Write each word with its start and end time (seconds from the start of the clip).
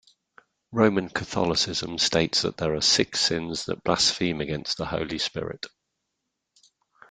Roman 0.71 1.09
Catholicism 1.09 1.99
states 1.99 2.41
that 2.41 2.57
there 2.57 2.73
are 2.73 2.81
six 2.81 3.19
sins 3.19 3.65
that 3.65 3.83
blaspheme 3.83 4.41
against 4.41 4.77
the 4.79 4.85
Holy 4.87 5.19
Spirit. 5.19 5.67